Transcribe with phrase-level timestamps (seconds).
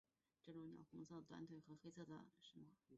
[0.43, 2.67] 这种鸟有着红色的短腿和黑色的喙。